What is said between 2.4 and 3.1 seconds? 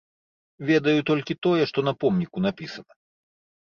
напісана.